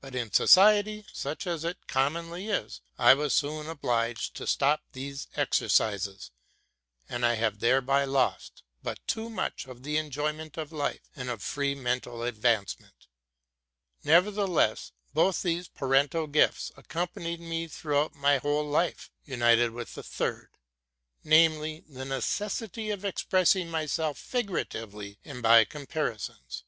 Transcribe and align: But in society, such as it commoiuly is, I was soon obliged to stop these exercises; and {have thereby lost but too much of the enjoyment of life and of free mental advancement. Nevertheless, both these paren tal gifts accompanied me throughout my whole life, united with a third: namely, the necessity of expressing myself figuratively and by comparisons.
But 0.00 0.14
in 0.14 0.30
society, 0.30 1.04
such 1.12 1.44
as 1.44 1.64
it 1.64 1.88
commoiuly 1.88 2.64
is, 2.64 2.82
I 2.98 3.14
was 3.14 3.34
soon 3.34 3.66
obliged 3.68 4.36
to 4.36 4.46
stop 4.46 4.80
these 4.92 5.26
exercises; 5.34 6.30
and 7.08 7.24
{have 7.24 7.58
thereby 7.58 8.04
lost 8.04 8.62
but 8.84 9.04
too 9.08 9.28
much 9.28 9.66
of 9.66 9.82
the 9.82 9.96
enjoyment 9.96 10.56
of 10.56 10.70
life 10.70 11.10
and 11.16 11.28
of 11.28 11.42
free 11.42 11.74
mental 11.74 12.22
advancement. 12.22 13.08
Nevertheless, 14.04 14.92
both 15.12 15.42
these 15.42 15.68
paren 15.68 16.08
tal 16.10 16.28
gifts 16.28 16.70
accompanied 16.76 17.40
me 17.40 17.66
throughout 17.66 18.14
my 18.14 18.38
whole 18.38 18.68
life, 18.68 19.10
united 19.24 19.72
with 19.72 19.98
a 19.98 20.02
third: 20.04 20.50
namely, 21.24 21.82
the 21.88 22.04
necessity 22.04 22.90
of 22.90 23.04
expressing 23.04 23.68
myself 23.68 24.16
figuratively 24.16 25.18
and 25.24 25.42
by 25.42 25.64
comparisons. 25.64 26.62